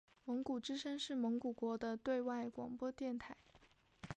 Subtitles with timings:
[0.25, 3.37] 蒙古之声是蒙古国的对外广播电台。